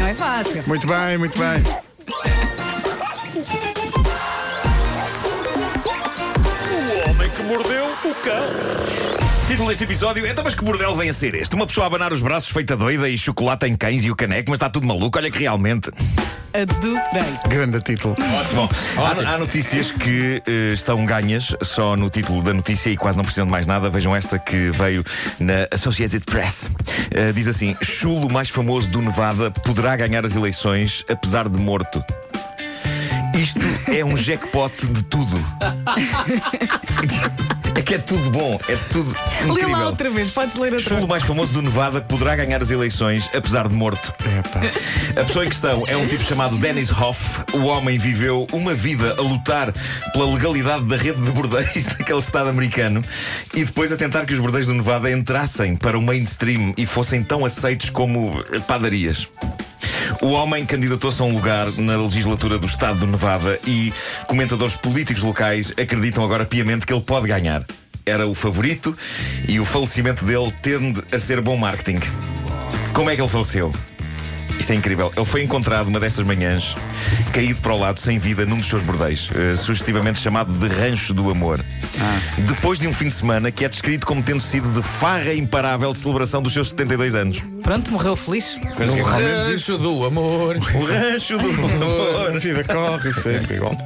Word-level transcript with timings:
Não 0.00 0.06
é 0.06 0.14
fácil. 0.14 0.64
Muito 0.66 0.86
bem, 0.86 1.18
muito 1.18 1.38
bem. 1.38 1.62
O 7.04 7.10
homem 7.10 7.30
que 7.30 7.42
mordeu 7.42 7.84
o 7.84 8.14
cão. 8.24 9.29
Título 9.50 9.68
deste 9.68 9.82
episódio: 9.82 10.24
Então, 10.24 10.44
mas 10.44 10.54
que 10.54 10.62
bordel 10.64 10.94
vem 10.94 11.10
a 11.10 11.12
ser 11.12 11.34
este? 11.34 11.56
Uma 11.56 11.66
pessoa 11.66 11.84
a 11.84 11.88
abanar 11.88 12.12
os 12.12 12.22
braços 12.22 12.48
feita 12.50 12.76
doida 12.76 13.08
e 13.08 13.18
chocolate 13.18 13.66
em 13.66 13.76
cães 13.76 14.04
e 14.04 14.10
o 14.10 14.14
caneco, 14.14 14.48
mas 14.48 14.58
está 14.58 14.70
tudo 14.70 14.86
maluco. 14.86 15.18
Olha 15.18 15.28
que 15.28 15.40
realmente. 15.40 15.90
Adorei. 16.54 17.34
Grande 17.48 17.80
título. 17.80 18.14
Bom, 18.54 18.68
há, 18.96 19.34
há 19.34 19.38
notícias 19.38 19.90
que 19.90 20.40
eh, 20.46 20.72
estão 20.72 21.04
ganhas 21.04 21.52
só 21.62 21.96
no 21.96 22.08
título 22.08 22.44
da 22.44 22.54
notícia 22.54 22.90
e 22.90 22.96
quase 22.96 23.16
não 23.16 23.24
precisam 23.24 23.44
de 23.44 23.50
mais 23.50 23.66
nada. 23.66 23.90
Vejam 23.90 24.14
esta 24.14 24.38
que 24.38 24.70
veio 24.70 25.02
na 25.40 25.66
Associated 25.72 26.24
Press. 26.26 26.70
Eh, 27.10 27.32
diz 27.32 27.48
assim: 27.48 27.76
Chulo 27.82 28.30
mais 28.30 28.48
famoso 28.48 28.88
do 28.88 29.02
Nevada 29.02 29.50
poderá 29.50 29.96
ganhar 29.96 30.24
as 30.24 30.36
eleições 30.36 31.04
apesar 31.08 31.48
de 31.48 31.58
morto. 31.58 32.04
Isto 33.36 33.58
é 33.90 34.04
um 34.04 34.16
jackpot 34.16 34.72
de 34.86 35.02
tudo. 35.04 35.36
É 37.74 37.82
que 37.82 37.94
é 37.94 37.98
tudo 37.98 38.30
bom, 38.30 38.60
é 38.68 38.76
tudo 38.92 39.14
Lê 39.42 39.46
lá 39.46 39.52
incrível. 39.54 39.86
outra 39.86 40.10
vez, 40.10 40.30
podes 40.30 40.56
ler 40.56 40.72
outra 40.72 40.80
Chulo 40.80 40.96
vez. 40.96 41.08
mais 41.08 41.22
famoso 41.22 41.52
do 41.52 41.62
Nevada 41.62 42.00
poderá 42.00 42.36
ganhar 42.36 42.60
as 42.60 42.70
eleições 42.70 43.30
apesar 43.34 43.68
de 43.68 43.74
morto. 43.74 44.12
A 45.18 45.24
pessoa 45.24 45.46
em 45.46 45.48
questão 45.48 45.84
é 45.86 45.96
um 45.96 46.06
tipo 46.06 46.22
chamado 46.24 46.56
Dennis 46.58 46.90
Hoff. 46.90 47.20
O 47.52 47.64
homem 47.66 47.98
viveu 47.98 48.46
uma 48.52 48.74
vida 48.74 49.14
a 49.18 49.22
lutar 49.22 49.72
pela 50.12 50.26
legalidade 50.32 50.84
da 50.84 50.96
rede 50.96 51.20
de 51.22 51.30
bordéis 51.30 51.86
daquele 51.98 52.18
estado 52.18 52.48
americano 52.50 53.04
e 53.54 53.64
depois 53.64 53.92
a 53.92 53.96
tentar 53.96 54.26
que 54.26 54.34
os 54.34 54.40
bordéis 54.40 54.66
do 54.66 54.74
Nevada 54.74 55.10
entrassem 55.10 55.76
para 55.76 55.98
o 55.98 56.02
mainstream 56.02 56.74
e 56.76 56.84
fossem 56.84 57.22
tão 57.22 57.44
aceitos 57.44 57.88
como 57.90 58.42
padarias. 58.66 59.28
O 60.22 60.32
homem 60.32 60.66
candidatou-se 60.66 61.22
a 61.22 61.24
um 61.24 61.32
lugar 61.32 61.72
na 61.72 61.96
legislatura 61.96 62.58
do 62.58 62.66
estado 62.66 63.00
do 63.00 63.06
Nevada 63.06 63.58
e 63.66 63.90
comentadores 64.26 64.76
políticos 64.76 65.22
locais 65.22 65.72
acreditam 65.80 66.22
agora 66.22 66.44
piamente 66.44 66.84
que 66.84 66.92
ele 66.92 67.00
pode 67.00 67.26
ganhar. 67.26 67.64
Era 68.04 68.26
o 68.26 68.34
favorito 68.34 68.94
e 69.48 69.58
o 69.58 69.64
falecimento 69.64 70.22
dele 70.22 70.52
tende 70.60 71.02
a 71.10 71.18
ser 71.18 71.40
bom 71.40 71.56
marketing. 71.56 72.00
Como 72.92 73.08
é 73.08 73.16
que 73.16 73.22
ele 73.22 73.28
faleceu? 73.28 73.72
Isto 74.58 74.72
é 74.72 74.76
incrível. 74.76 75.10
Ele 75.16 75.24
foi 75.24 75.42
encontrado 75.42 75.88
uma 75.88 75.98
destas 75.98 76.24
manhãs, 76.26 76.76
caído 77.30 77.60
para 77.60 77.72
o 77.72 77.78
lado, 77.78 78.00
sem 78.00 78.18
vida, 78.18 78.44
num 78.44 78.56
dos 78.56 78.68
seus 78.68 78.82
bordéis, 78.82 79.28
eh, 79.34 79.56
sugestivamente 79.56 80.18
chamado 80.18 80.52
de 80.52 80.66
Rancho 80.66 81.14
do 81.14 81.30
Amor. 81.30 81.64
Depois 82.38 82.78
de 82.78 82.86
um 82.86 82.92
fim 82.92 83.08
de 83.08 83.14
semana 83.14 83.50
que 83.50 83.64
é 83.64 83.68
descrito 83.68 84.06
como 84.06 84.22
tendo 84.22 84.40
sido 84.40 84.68
de 84.70 84.82
farra 84.82 85.32
imparável 85.34 85.92
de 85.92 85.98
celebração 85.98 86.42
dos 86.42 86.52
seus 86.52 86.70
72 86.70 87.14
anos. 87.14 87.42
Pronto, 87.62 87.90
morreu 87.92 88.16
feliz. 88.16 88.58
Coisa 88.76 88.94
que 88.94 89.00
acontece. 89.00 89.50
Rancho 89.50 89.78
do 89.78 90.04
amor. 90.04 90.56
O 90.56 90.84
Rancho 90.86 91.38
do 91.38 91.48
Amor. 91.48 92.36
A 92.36 92.38
vida 92.38 92.64
corre 92.64 93.12
sempre 93.12 93.56
igual. 93.56 93.76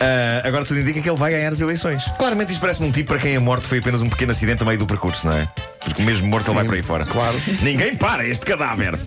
Ah, 0.00 0.42
agora 0.46 0.64
tudo 0.64 0.80
indica 0.80 1.00
que 1.00 1.08
ele 1.08 1.16
vai 1.18 1.32
ganhar 1.32 1.48
as 1.48 1.60
eleições. 1.60 2.04
Claramente 2.18 2.52
isto 2.52 2.60
parece-me 2.60 2.88
um 2.88 2.92
tipo 2.92 3.08
para 3.08 3.18
quem 3.18 3.36
a 3.36 3.40
morte 3.40 3.66
foi 3.66 3.78
apenas 3.78 4.02
um 4.02 4.08
pequeno 4.08 4.32
acidente 4.32 4.62
a 4.62 4.66
meio 4.66 4.78
do 4.78 4.86
percurso, 4.86 5.26
não 5.26 5.34
é? 5.34 5.48
Porque 5.84 6.02
mesmo 6.02 6.28
morto 6.28 6.48
ele 6.48 6.54
vai 6.54 6.64
por 6.64 6.74
aí 6.74 6.82
fora. 6.82 7.04
claro. 7.06 7.40
Ninguém 7.62 7.96
para 7.96 8.26
este 8.26 8.44
cadáver. 8.44 8.98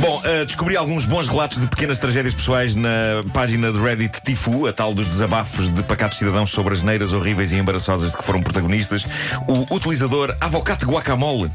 Bom, 0.00 0.22
ah, 0.24 0.44
descobri 0.44 0.76
alguns 0.76 1.04
bons 1.04 1.26
relatos 1.26 1.60
de 1.60 1.66
pequenas 1.66 1.98
tragédias 1.98 2.34
pessoais 2.34 2.74
na 2.74 3.22
página 3.32 3.70
de 3.70 3.78
Reddit 3.78 4.20
Tifu, 4.22 4.66
a 4.66 4.72
tal 4.72 4.94
dos 4.94 5.06
desabafos 5.06 5.68
de 5.68 5.82
pacatos 5.82 6.18
cidadãos 6.18 6.50
sobre 6.50 6.74
as 6.74 6.82
neiras 6.82 7.12
horríveis 7.12 7.52
e 7.52 7.56
embaraçosas 7.56 8.10
de 8.10 8.16
que 8.16 8.24
foram 8.24 8.42
protagonistas. 8.42 9.04
O 9.46 9.74
utilizador 9.74 10.36
Avocate 10.40 10.84
Guacamole. 10.84 11.50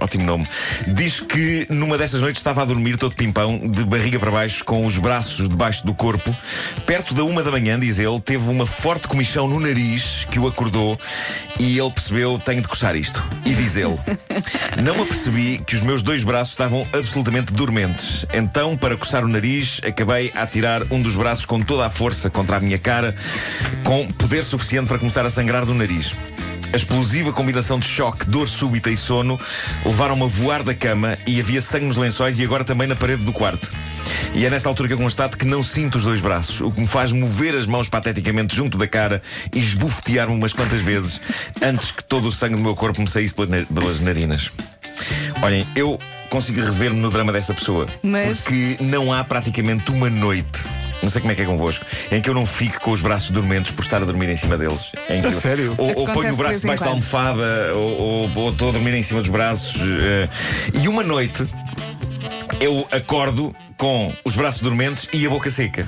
Ótimo 0.00 0.24
nome. 0.24 0.48
Diz 0.86 1.20
que 1.20 1.66
numa 1.68 1.98
dessas 1.98 2.22
noites 2.22 2.40
estava 2.40 2.62
a 2.62 2.64
dormir 2.64 2.96
todo 2.96 3.14
pimpão, 3.14 3.58
de 3.68 3.84
barriga 3.84 4.18
para 4.18 4.30
baixo, 4.30 4.64
com 4.64 4.86
os 4.86 4.96
braços 4.96 5.48
debaixo 5.48 5.84
do 5.84 5.94
corpo. 5.94 6.34
Perto 6.86 7.12
da 7.14 7.22
uma 7.24 7.42
da 7.42 7.50
manhã, 7.50 7.78
diz 7.78 7.98
ele, 7.98 8.18
teve 8.20 8.48
uma 8.48 8.66
forte 8.66 9.06
comichão 9.06 9.46
no 9.46 9.60
nariz 9.60 10.26
que 10.30 10.38
o 10.38 10.46
acordou 10.46 10.98
e 11.58 11.78
ele 11.78 11.90
percebeu: 11.90 12.40
tenho 12.42 12.62
de 12.62 12.68
coçar 12.68 12.96
isto. 12.96 13.22
E 13.44 13.52
diz 13.52 13.76
ele: 13.76 13.98
Não 14.82 15.02
apercebi 15.02 15.58
que 15.58 15.74
os 15.74 15.82
meus 15.82 16.00
dois 16.00 16.24
braços 16.24 16.52
estavam 16.52 16.86
absolutamente 16.92 17.52
dormentes. 17.52 18.24
Então, 18.32 18.76
para 18.76 18.96
coçar 18.96 19.24
o 19.24 19.28
nariz, 19.28 19.80
acabei 19.84 20.32
a 20.34 20.42
atirar 20.42 20.82
um 20.90 21.02
dos 21.02 21.14
braços 21.14 21.44
com 21.44 21.60
toda 21.60 21.84
a 21.84 21.90
força 21.90 22.30
contra 22.30 22.56
a 22.56 22.60
minha 22.60 22.78
cara, 22.78 23.14
com 23.84 24.06
poder 24.12 24.44
suficiente 24.44 24.86
para 24.86 24.98
começar 24.98 25.26
a 25.26 25.30
sangrar 25.30 25.66
do 25.66 25.74
nariz. 25.74 26.14
A 26.72 26.76
explosiva 26.76 27.32
combinação 27.32 27.78
de 27.78 27.86
choque, 27.88 28.26
dor 28.26 28.48
súbita 28.48 28.90
e 28.90 28.96
sono 28.96 29.40
levaram-me 29.84 30.24
a 30.24 30.26
voar 30.26 30.62
da 30.62 30.74
cama 30.74 31.16
e 31.26 31.40
havia 31.40 31.60
sangue 31.60 31.86
nos 31.86 31.96
lençóis 31.96 32.38
e 32.38 32.44
agora 32.44 32.62
também 32.64 32.86
na 32.86 32.94
parede 32.94 33.24
do 33.24 33.32
quarto. 33.32 33.70
E 34.34 34.44
é 34.44 34.50
nesta 34.50 34.68
altura 34.68 34.88
que 34.88 34.94
eu 34.94 34.98
constato 34.98 35.38
que 35.38 35.46
não 35.46 35.62
sinto 35.62 35.96
os 35.96 36.04
dois 36.04 36.20
braços, 36.20 36.60
o 36.60 36.70
que 36.70 36.80
me 36.80 36.86
faz 36.86 37.10
mover 37.10 37.54
as 37.56 37.66
mãos 37.66 37.88
pateticamente 37.88 38.54
junto 38.54 38.76
da 38.76 38.86
cara 38.86 39.22
e 39.54 39.58
esbofetear-me 39.60 40.34
umas 40.34 40.52
quantas 40.52 40.80
vezes 40.80 41.20
antes 41.62 41.90
que 41.90 42.04
todo 42.04 42.28
o 42.28 42.32
sangue 42.32 42.56
do 42.56 42.60
meu 42.62 42.76
corpo 42.76 43.00
me 43.00 43.08
saísse 43.08 43.34
pelas 43.34 44.00
narinas. 44.00 44.50
Olhem, 45.42 45.66
eu 45.74 45.98
consigo 46.28 46.60
rever-me 46.60 47.00
no 47.00 47.10
drama 47.10 47.32
desta 47.32 47.54
pessoa. 47.54 47.86
Mas- 48.02 48.42
Porque 48.42 48.76
não 48.80 49.12
há 49.12 49.22
praticamente 49.24 49.90
uma 49.90 50.10
noite. 50.10 50.58
Não 51.02 51.08
sei 51.08 51.20
como 51.20 51.32
é 51.32 51.34
que 51.34 51.42
é 51.42 51.44
convosco, 51.44 51.84
em 52.10 52.20
que 52.20 52.28
eu 52.28 52.34
não 52.34 52.44
fique 52.44 52.78
com 52.80 52.90
os 52.90 53.00
braços 53.00 53.30
dormentes 53.30 53.72
por 53.72 53.82
estar 53.82 54.02
a 54.02 54.04
dormir 54.04 54.28
em 54.28 54.36
cima 54.36 54.58
deles. 54.58 54.90
É 55.08 55.30
sério? 55.30 55.74
Ou, 55.78 56.00
ou 56.00 56.06
ponho 56.06 56.32
o 56.32 56.36
braço 56.36 56.60
debaixo 56.60 56.84
da 56.84 56.90
almofada, 56.90 57.72
ou, 57.74 58.00
ou, 58.00 58.30
ou 58.34 58.50
estou 58.50 58.70
a 58.70 58.72
dormir 58.72 58.94
em 58.94 59.02
cima 59.02 59.20
dos 59.20 59.30
braços. 59.30 59.76
eh, 59.80 60.28
e 60.82 60.88
uma 60.88 61.02
noite 61.02 61.46
eu 62.60 62.86
acordo 62.90 63.52
com 63.76 64.12
os 64.24 64.34
braços 64.34 64.60
dormentes 64.60 65.08
e 65.12 65.24
a 65.26 65.30
boca 65.30 65.50
seca. 65.50 65.86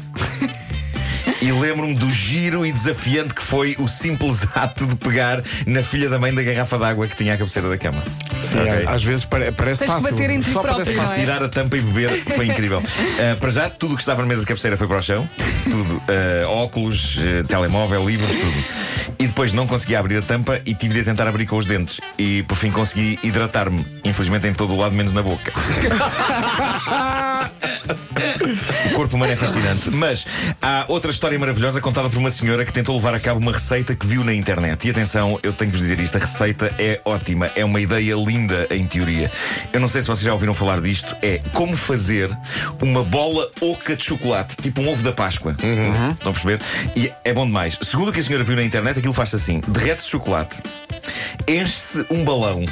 E 1.40 1.50
lembro-me 1.52 1.94
do 1.94 2.10
giro 2.10 2.66
e 2.66 2.72
desafiante 2.72 3.32
que 3.34 3.42
foi 3.42 3.74
o 3.78 3.88
simples 3.88 4.46
ato 4.54 4.86
de 4.86 4.94
pegar 4.96 5.42
na 5.66 5.82
filha 5.82 6.08
da 6.10 6.18
mãe 6.18 6.34
da 6.34 6.42
garrafa 6.42 6.78
d'água 6.78 7.06
que 7.06 7.16
tinha 7.16 7.32
à 7.34 7.36
cabeceira 7.38 7.68
da 7.68 7.78
cama. 7.78 8.02
Sim, 8.50 8.60
Ok? 8.60 8.84
Às 8.86 9.02
vezes 9.02 9.24
pare- 9.24 9.50
parece 9.52 9.80
Tens 9.80 9.94
que 9.94 10.00
fácil. 10.00 10.10
bater 10.16 10.30
em 10.30 10.40
ti 10.40 10.50
Só 10.50 10.60
próprio, 10.60 10.84
parece 10.84 10.96
não 10.96 11.02
é? 11.02 11.06
fácil. 11.06 11.20
Tirar 11.24 11.42
a 11.42 11.48
tampa 11.48 11.76
e 11.78 11.80
beber 11.80 12.22
foi 12.36 12.46
incrível. 12.46 12.82
Ah, 12.84 13.36
para 13.40 13.50
já, 13.50 13.70
tudo 13.70 13.94
o 13.94 13.96
que 13.96 14.02
estava 14.02 14.20
na 14.20 14.28
mesa 14.28 14.40
de 14.42 14.46
cabeceira 14.46 14.76
foi 14.76 14.86
para 14.86 14.98
o 14.98 15.02
chão. 15.02 15.28
Tudo. 15.64 16.02
Ah, 16.08 16.46
óculos, 16.48 17.16
ah, 17.18 17.44
telemóvel, 17.46 18.06
livros, 18.06 18.34
tudo. 18.34 18.64
E 19.18 19.26
depois 19.26 19.52
não 19.52 19.66
conseguia 19.66 19.98
abrir 19.98 20.16
a 20.18 20.22
tampa 20.22 20.60
e 20.66 20.74
tive 20.74 20.94
de 20.94 21.04
tentar 21.04 21.26
abrir 21.28 21.46
com 21.46 21.56
os 21.56 21.64
dentes. 21.66 22.00
E 22.18 22.42
por 22.44 22.56
fim 22.56 22.70
consegui 22.70 23.18
hidratar-me. 23.22 23.86
Infelizmente 24.04 24.46
em 24.46 24.52
todo 24.54 24.74
o 24.74 24.76
lado, 24.76 24.94
menos 24.94 25.12
na 25.12 25.22
boca. 25.22 25.52
O 29.00 29.02
corpo 29.02 29.16
humano 29.16 29.32
é 29.32 29.36
fascinante. 29.36 29.88
Mas 29.96 30.26
há 30.60 30.84
outra 30.86 31.10
história 31.10 31.38
maravilhosa 31.38 31.80
contada 31.80 32.10
por 32.10 32.18
uma 32.18 32.30
senhora 32.30 32.66
que 32.66 32.72
tentou 32.72 32.94
levar 32.94 33.14
a 33.14 33.18
cabo 33.18 33.40
uma 33.40 33.50
receita 33.50 33.94
que 33.96 34.06
viu 34.06 34.22
na 34.22 34.34
internet. 34.34 34.86
E 34.86 34.90
atenção, 34.90 35.40
eu 35.42 35.54
tenho 35.54 35.70
que 35.70 35.78
vos 35.78 35.88
dizer 35.88 35.98
isto: 36.00 36.16
a 36.16 36.20
receita 36.20 36.70
é 36.78 37.00
ótima, 37.06 37.50
é 37.56 37.64
uma 37.64 37.80
ideia 37.80 38.14
linda 38.14 38.66
em 38.70 38.86
teoria. 38.86 39.32
Eu 39.72 39.80
não 39.80 39.88
sei 39.88 40.02
se 40.02 40.06
vocês 40.06 40.26
já 40.26 40.34
ouviram 40.34 40.52
falar 40.52 40.82
disto. 40.82 41.16
É 41.22 41.38
como 41.54 41.78
fazer 41.78 42.30
uma 42.82 43.02
bola 43.02 43.50
oca 43.62 43.96
de 43.96 44.04
chocolate, 44.04 44.56
tipo 44.60 44.82
um 44.82 44.90
ovo 44.90 45.02
da 45.02 45.14
Páscoa. 45.14 45.56
Estão 46.12 46.32
a 46.32 46.34
perceber? 46.34 46.60
E 46.94 47.10
é 47.24 47.32
bom 47.32 47.46
demais. 47.46 47.78
Segundo 47.80 48.10
o 48.10 48.12
que 48.12 48.20
a 48.20 48.22
senhora 48.22 48.44
viu 48.44 48.54
na 48.54 48.62
internet, 48.62 48.98
aquilo 48.98 49.14
faz-se 49.14 49.36
assim: 49.36 49.62
derrete-se 49.66 50.10
chocolate, 50.10 50.58
enche-se 51.48 52.04
um 52.10 52.22
balão. 52.22 52.66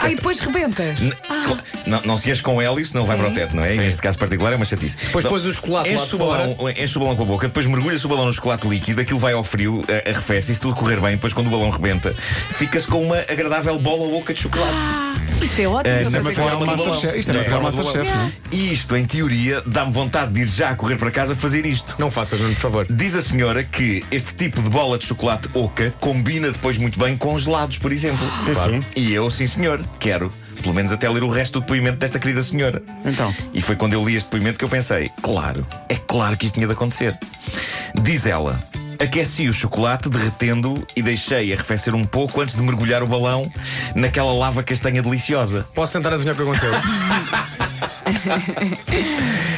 Ah, 0.00 0.10
e 0.10 0.14
depois 0.16 0.38
rebentas. 0.40 1.00
N- 1.00 1.12
cl- 1.28 1.58
Não, 1.86 2.00
não 2.02 2.16
se 2.16 2.30
enche 2.30 2.42
com 2.42 2.60
hélio, 2.60 2.84
senão 2.84 3.04
vai 3.04 3.16
para 3.16 3.28
o 3.28 3.34
teto, 3.34 3.54
não 3.56 3.64
é? 3.64 3.74
Neste 3.74 4.00
caso 4.00 4.18
particular 4.18 4.52
é 4.52 4.56
uma 4.56 4.64
chatice. 4.64 4.96
Depois 4.96 5.24
pões 5.24 5.44
o 5.44 5.52
chocolate 5.52 5.88
lá 5.90 5.94
enche 5.96 6.06
de 6.08 6.14
o 6.14 6.18
balão, 6.18 6.56
enche 6.76 6.96
o 6.96 7.00
balão 7.00 7.16
com 7.16 7.22
a 7.22 7.26
boca, 7.26 7.46
depois 7.48 7.66
mergulha-se 7.66 8.06
o 8.06 8.08
balão 8.08 8.26
no 8.26 8.32
chocolate 8.32 8.66
líquido, 8.68 9.00
aquilo 9.00 9.18
vai 9.18 9.32
ao 9.32 9.42
frio, 9.44 9.82
a- 9.88 10.08
arrefece, 10.10 10.52
e 10.52 10.54
se 10.54 10.60
tudo 10.60 10.74
correr 10.74 11.00
bem, 11.00 11.12
depois 11.12 11.32
quando 11.32 11.48
o 11.48 11.50
balão 11.50 11.70
rebenta, 11.70 12.14
fica-se 12.58 12.86
com 12.86 13.02
uma 13.02 13.18
agradável 13.18 13.78
bola 13.78 14.16
oca 14.16 14.32
de 14.34 14.40
chocolate. 14.40 14.72
Isso 15.42 15.60
é 15.60 15.68
ótimo. 15.68 15.94
É, 15.94 16.04
não 16.04 16.10
na 16.10 16.66
Masterchef. 16.66 17.18
Isto 17.18 17.32
é 17.32 17.44
forma 17.44 17.70
do 17.70 17.76
Masterchef, 17.76 18.10
não 18.10 18.24
é? 18.26 18.32
E 18.52 18.72
isto, 18.72 18.96
em 18.96 19.04
teoria, 19.04 19.62
dá-me 19.66 19.92
vontade 19.92 20.32
de 20.32 20.42
ir 20.42 20.46
já 20.46 20.70
a 20.70 20.74
correr 20.76 20.96
para 20.96 21.10
casa 21.10 21.34
fazer 21.34 21.66
isto. 21.66 21.96
Não 21.98 22.10
faças, 22.10 22.40
Nuno, 22.40 22.54
por 22.54 22.60
favor. 22.60 22.86
Diz 22.88 23.14
a 23.14 23.22
senhora 23.22 23.64
que 23.64 24.04
este 24.10 24.34
tipo 24.34 24.62
de 24.62 24.70
bola 24.70 24.98
de 24.98 25.06
chocolate 25.06 25.48
oca 25.54 25.92
combina 26.00 26.50
depois 26.50 26.78
muito 26.78 26.98
bem 26.98 27.16
com 27.16 27.36
gelados, 27.38 27.78
por 27.78 27.92
exemplo. 27.92 28.26
Sim, 28.40 28.54
sim. 28.54 28.84
E 28.96 29.12
eu, 29.12 29.28
sim 29.30 29.46
senhor, 29.46 29.80
quero. 29.98 30.30
Pelo 30.62 30.74
menos 30.74 30.92
até 30.92 31.08
ler 31.08 31.24
o 31.24 31.28
resto 31.28 31.54
do 31.54 31.62
depoimento 31.62 31.98
desta 31.98 32.18
querida 32.18 32.42
senhora. 32.42 32.82
Então. 33.04 33.34
E 33.52 33.60
foi 33.60 33.74
quando 33.74 33.94
eu 33.94 34.04
li 34.04 34.14
este 34.14 34.26
depoimento 34.26 34.58
que 34.58 34.64
eu 34.64 34.68
pensei: 34.68 35.10
claro, 35.20 35.66
é 35.88 35.96
claro 35.96 36.36
que 36.36 36.46
isto 36.46 36.54
tinha 36.54 36.66
de 36.66 36.72
acontecer. 36.72 37.18
Diz 38.00 38.26
ela. 38.26 38.62
Aqueci 39.02 39.48
o 39.48 39.52
chocolate 39.52 40.08
derretendo 40.08 40.86
e 40.94 41.02
deixei 41.02 41.52
arrefecer 41.52 41.92
um 41.92 42.04
pouco 42.04 42.40
antes 42.40 42.54
de 42.54 42.62
mergulhar 42.62 43.02
o 43.02 43.06
balão 43.06 43.50
naquela 43.96 44.32
lava 44.32 44.62
castanha 44.62 45.02
deliciosa. 45.02 45.66
Posso 45.74 45.94
tentar 45.94 46.10
adivinhar 46.10 46.34
o 46.34 46.36
que 46.36 46.42
aconteceu? 46.44 46.70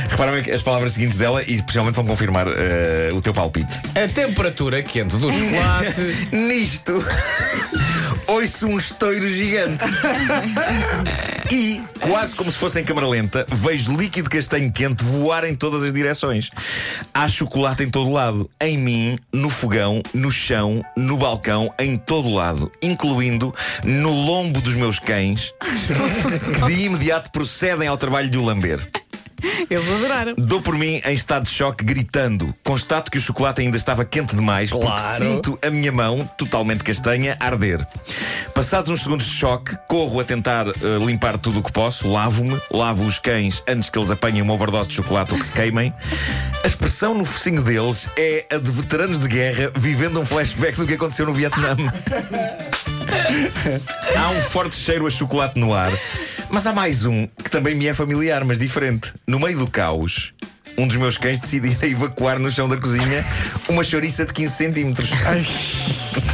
Repara 0.08 0.54
as 0.54 0.62
palavras 0.62 0.94
seguintes 0.94 1.18
dela 1.18 1.42
e 1.46 1.56
especialmente 1.56 1.94
vão 1.94 2.06
confirmar 2.06 2.46
eh, 2.48 3.10
o 3.12 3.20
teu 3.20 3.34
palpite. 3.34 3.68
A 3.94 4.08
temperatura 4.08 4.82
quente 4.82 5.16
do 5.16 5.30
chocolate. 5.30 6.00
Nisto, 6.32 7.04
ouço 8.26 8.66
um 8.66 8.78
estouro 8.78 9.28
gigante. 9.28 9.84
E, 11.50 11.82
quase 12.00 12.34
como 12.34 12.50
se 12.50 12.56
fosse 12.56 12.80
em 12.80 12.84
câmara 12.84 13.06
lenta, 13.06 13.46
vejo 13.52 13.94
líquido 13.94 14.30
castanho 14.30 14.72
quente 14.72 15.04
voar 15.04 15.44
em 15.44 15.54
todas 15.54 15.84
as 15.84 15.92
direções. 15.92 16.50
Há 17.12 17.28
chocolate 17.28 17.82
em 17.82 17.90
todo 17.90 18.10
lado. 18.10 18.50
Em 18.58 18.78
mim, 18.78 19.18
no 19.30 19.50
fogão, 19.50 20.02
no 20.14 20.30
chão, 20.30 20.82
no 20.96 21.18
balcão, 21.18 21.70
em 21.78 21.98
todo 21.98 22.30
lado. 22.30 22.72
Incluindo 22.82 23.54
no 23.84 24.10
lombo 24.10 24.60
dos 24.62 24.74
meus 24.74 24.98
cães, 24.98 25.52
que 25.60 26.66
de 26.66 26.84
imediato 26.84 27.30
procedem 27.30 27.88
ao 27.88 27.98
trabalho 27.98 28.30
de 28.30 28.38
o 28.38 28.44
lamber. 28.44 28.84
Eles 29.70 29.88
adoraram. 29.94 30.34
Dou 30.36 30.60
por 30.62 30.76
mim 30.76 31.00
em 31.04 31.14
estado 31.14 31.44
de 31.44 31.50
choque, 31.50 31.84
gritando. 31.84 32.54
Constato 32.64 33.10
que 33.10 33.18
o 33.18 33.20
chocolate 33.20 33.60
ainda 33.60 33.76
estava 33.76 34.04
quente 34.04 34.34
demais, 34.34 34.70
Claro. 34.70 34.86
porque 34.88 35.24
sinto 35.24 35.58
a 35.64 35.70
minha 35.70 35.92
mão, 35.92 36.28
totalmente 36.38 36.82
castanha, 36.84 37.36
a 37.40 37.46
arder. 37.46 37.86
Passados 38.54 38.90
uns 38.90 39.02
segundos 39.02 39.26
de 39.26 39.32
choque, 39.32 39.76
corro 39.88 40.20
a 40.20 40.24
tentar 40.24 40.66
eh, 40.68 40.72
limpar 41.04 41.38
tudo 41.38 41.58
o 41.58 41.62
que 41.62 41.72
posso, 41.72 42.08
lavo-me, 42.08 42.60
lavo 42.70 43.04
os 43.04 43.18
cães 43.18 43.62
antes 43.66 43.88
que 43.90 43.98
eles 43.98 44.10
apanhem 44.10 44.42
uma 44.42 44.54
overdose 44.54 44.88
de 44.88 44.94
chocolate 44.94 45.32
ou 45.32 45.38
que 45.38 45.46
se 45.46 45.52
queimem. 45.52 45.92
A 46.62 46.66
expressão 46.66 47.14
no 47.14 47.24
focinho 47.24 47.62
deles 47.62 48.08
é 48.16 48.46
a 48.50 48.58
de 48.58 48.70
veteranos 48.70 49.18
de 49.18 49.28
guerra 49.28 49.70
vivendo 49.76 50.20
um 50.20 50.24
flashback 50.24 50.76
do 50.76 50.86
que 50.86 50.94
aconteceu 50.94 51.26
no 51.26 51.34
Vietnã. 51.34 51.76
Há 54.16 54.30
um 54.30 54.42
forte 54.42 54.76
cheiro 54.76 55.06
a 55.06 55.10
chocolate 55.10 55.58
no 55.58 55.72
ar. 55.72 55.92
Mas 56.50 56.66
há 56.66 56.72
mais 56.72 57.06
um 57.06 57.26
que 57.26 57.50
também 57.50 57.74
me 57.74 57.86
é 57.86 57.94
familiar, 57.94 58.44
mas 58.44 58.58
diferente. 58.58 59.12
No 59.26 59.40
meio 59.40 59.58
do 59.58 59.66
caos, 59.66 60.32
um 60.76 60.86
dos 60.86 60.96
meus 60.96 61.16
cães 61.16 61.38
decide 61.38 61.68
ir 61.68 61.92
evacuar 61.92 62.38
no 62.38 62.50
chão 62.50 62.68
da 62.68 62.76
cozinha 62.76 63.24
uma 63.68 63.84
chouriça 63.84 64.24
de 64.24 64.32
15 64.32 64.54
centímetros. 64.54 65.08
Que 65.10 66.33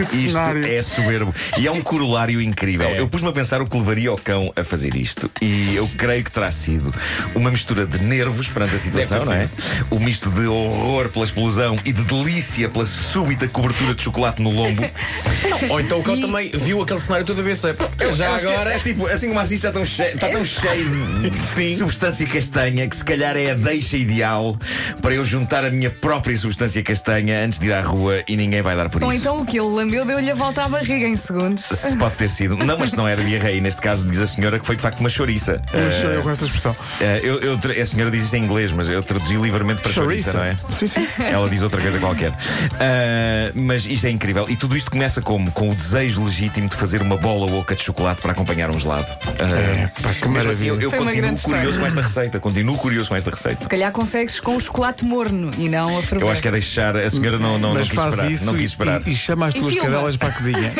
Isto 0.00 0.32
cenário. 0.32 0.66
é 0.66 0.82
soberbo. 0.82 1.34
E 1.58 1.66
é 1.66 1.70
um 1.70 1.80
corolário 1.80 2.40
incrível. 2.40 2.88
Eu 2.90 3.08
pus-me 3.08 3.28
a 3.28 3.32
pensar 3.32 3.60
o 3.60 3.66
que 3.66 3.76
levaria 3.76 4.12
o 4.12 4.16
cão 4.18 4.52
a 4.56 4.64
fazer 4.64 4.94
isto. 4.96 5.30
E 5.40 5.74
eu 5.76 5.88
creio 5.96 6.22
que 6.24 6.30
terá 6.30 6.50
sido 6.50 6.92
uma 7.34 7.50
mistura 7.50 7.86
de 7.86 7.98
nervos 7.98 8.48
perante 8.48 8.76
a 8.76 8.78
situação, 8.78 9.24
não 9.24 9.32
é? 9.32 9.48
O 9.90 9.98
misto 9.98 10.30
de 10.30 10.46
horror 10.46 11.08
pela 11.08 11.24
explosão 11.24 11.78
e 11.84 11.92
de 11.92 12.02
delícia 12.02 12.68
pela 12.68 12.86
súbita 12.86 13.48
cobertura 13.48 13.94
de 13.94 14.02
chocolate 14.02 14.40
no 14.42 14.50
lombo. 14.50 14.82
Ou 15.68 15.80
então 15.80 16.00
o 16.00 16.02
cão 16.02 16.20
também 16.20 16.50
viu 16.50 16.82
aquele 16.82 17.00
cenário 17.00 17.24
toda 17.26 17.42
vez. 17.42 17.62
Eu 17.98 18.12
já 18.12 18.26
Eu 18.26 18.34
acho 18.34 18.46
que 18.46 18.52
agora. 18.52 18.72
É, 18.72 18.76
é 18.76 18.78
tipo, 18.80 19.06
assim 19.06 19.28
como 19.28 19.40
assim 19.40 19.54
está 19.54 19.72
tão 19.72 19.84
cheio, 19.84 20.14
está 20.14 20.28
tão 20.28 20.44
cheio 20.44 20.84
de 21.30 21.76
substância 21.76 22.26
castanha 22.26 22.86
que 22.88 22.96
se 22.96 23.04
calhar 23.04 23.36
é 23.36 23.50
a 23.50 23.54
deixa 23.54 23.96
ideal 23.96 24.56
para 25.00 25.14
eu 25.14 25.24
juntar 25.24 25.64
a 25.64 25.70
minha 25.70 25.90
própria 25.90 26.36
substância 26.36 26.82
castanha 26.82 27.44
antes 27.44 27.58
de 27.58 27.66
ir 27.66 27.72
à 27.72 27.80
rua 27.82 28.22
e 28.28 28.36
ninguém 28.36 28.62
vai 28.62 28.76
dar 28.76 28.88
por 28.90 29.02
Ou 29.02 29.10
isso. 29.12 29.20
então 29.20 29.40
o 29.40 29.46
que 29.46 29.58
ele 29.58 29.68
lambeu 29.86 30.04
deu-lhe 30.04 30.30
a 30.30 30.34
volta 30.34 30.64
à 30.64 30.68
barriga 30.68 31.06
em 31.06 31.16
segundos. 31.16 31.64
Se 31.64 31.96
pode 31.96 32.16
ter 32.16 32.28
sido. 32.28 32.56
Não, 32.56 32.76
mas 32.78 32.92
não 32.92 33.06
era 33.06 33.22
diarreia. 33.22 33.60
Neste 33.60 33.80
caso, 33.80 34.06
diz 34.06 34.20
a 34.20 34.26
senhora 34.26 34.58
que 34.58 34.66
foi 34.66 34.74
de 34.76 34.82
facto 34.82 34.98
uma 35.00 35.08
chouriça. 35.08 35.62
Eu, 35.72 35.80
Eh, 35.80 36.16
eu 36.16 36.22
gosto 36.22 36.40
da 36.40 36.46
expressão. 36.46 36.76
eh, 37.00 37.20
eu- 37.22 37.40
eu 37.40 37.82
a 37.82 37.86
senhora 37.86 38.10
diz 38.10 38.24
isto 38.24 38.34
em 38.34 38.42
inglês, 38.44 38.72
mas 38.72 38.90
eu 38.90 39.02
traduzi 39.02 39.36
livremente 39.36 39.80
para 39.82 39.92
chouriça, 39.92 40.32
não 40.32 40.42
é? 40.44 40.56
Sim, 40.72 40.86
sim. 40.86 41.06
Ela 41.22 41.48
diz 41.48 41.62
outra 41.62 41.80
coisa 41.80 41.98
qualquer. 41.98 42.32
Ah, 42.74 43.52
mas 43.54 43.86
isto 43.86 44.06
é 44.06 44.10
incrível. 44.10 44.46
E 44.48 44.56
tudo 44.56 44.76
isto 44.76 44.90
começa 44.90 45.22
como? 45.22 45.50
Com 45.52 45.70
o 45.70 45.74
desejo 45.74 46.22
legítimo 46.24 46.68
de 46.68 46.76
fazer 46.76 47.00
uma 47.02 47.16
bola 47.16 47.50
oca 47.58 47.74
de 47.76 47.82
chocolate 47.82 48.20
para 48.20 48.32
acompanhar 48.32 48.70
um 48.70 48.78
gelado. 48.78 49.06
Ah, 49.40 49.44
É, 49.56 49.86
pá, 50.02 50.08
que 50.08 50.08
assim, 50.08 50.24
eu, 50.24 50.30
maravilha. 50.30 50.70
eu 50.82 50.90
Foi 50.90 50.98
uma 50.98 51.06
continuo 51.12 51.30
curioso 51.38 51.70
história. 51.70 51.78
com 51.80 51.86
esta 51.86 52.02
receita. 52.02 52.40
Continuo 52.40 52.76
curioso 52.76 53.08
com 53.08 53.16
esta 53.16 53.30
receita. 53.30 53.62
Se 53.62 53.68
calhar 53.68 53.92
consegues 53.92 54.40
com 54.40 54.56
o 54.56 54.60
chocolate 54.60 55.04
morno 55.04 55.50
e 55.58 55.68
não 55.68 55.98
a 55.98 56.02
ferver. 56.02 56.24
Eu 56.24 56.30
acho 56.30 56.42
que 56.42 56.48
é 56.48 56.50
deixar. 56.50 56.96
A 56.96 57.08
senhora 57.10 57.38
não, 57.38 57.58
não, 57.58 57.74
não 57.74 57.82
quis 57.82 57.92
esperar. 57.92 58.30
isso 58.30 58.44
não 58.44 58.54
e, 58.56 58.58
quis 58.58 58.70
esperar. 58.70 59.02
e- 59.06 59.10
e 59.10 59.14
chama 59.16 59.46
as 59.46 59.54
tuas. 59.54 59.72
Cadelas 59.82 60.16
para 60.16 60.28
a 60.28 60.32
cozinha. 60.32 60.72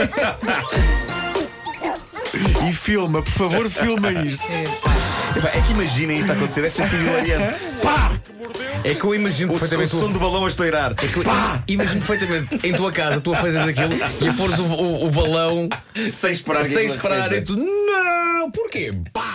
e 2.69 2.72
filma, 2.72 3.22
por 3.22 3.32
favor, 3.32 3.70
filma 3.70 4.12
isto. 4.12 4.44
Epá, 4.46 5.48
É 5.54 5.60
que 5.66 5.72
imaginem 5.72 6.19
isto 6.19 6.31
a 6.31 6.34
acontecer. 6.34 6.62
Deve 6.62 6.75
ter 6.76 6.87
sido 6.88 7.02
hilariante. 7.02 7.58
Pá! 7.82 8.12
É 8.84 8.94
que 8.94 9.04
eu 9.04 9.14
imagino 9.14 9.52
O, 9.52 9.56
o 9.56 9.58
perfeitamente. 9.58 9.90
som 9.90 10.10
do 10.12 10.19
balão 10.20 10.44
a 10.44 10.48
estourar. 10.48 10.93
É 10.93 11.06
que 11.06 11.16
eu 11.16 11.25
imagino 11.66 12.02
perfeitamente 12.02 12.66
em 12.66 12.72
tua 12.72 12.93
casa, 12.93 13.20
tu 13.20 13.32
a 13.34 13.37
fazeres 13.37 13.69
aquilo 13.69 13.94
e 14.20 14.28
a 14.28 14.32
pôres 14.34 14.58
o, 14.58 14.64
o- 14.64 15.06
o 15.06 15.10
balão 15.10 15.69
Sem 16.12 16.31
esperar 16.32 16.62
que 16.62 16.69
sem 16.69 16.76
aquilo 16.87 16.94
esperar 16.96 17.32
e 17.32 17.40
tu. 17.42 17.56
Não! 17.56 18.50
Porquê? 18.50 18.94
Pá! 19.12 19.25